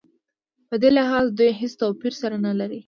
په 0.69 0.75
دې 0.81 0.89
لحاظ 0.97 1.25
دوی 1.37 1.51
هېڅ 1.59 1.73
توپیر 1.81 2.13
سره 2.21 2.35
نه 2.45 2.51
لري. 2.59 2.79